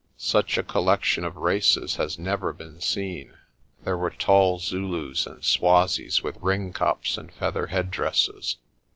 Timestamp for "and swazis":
5.27-6.23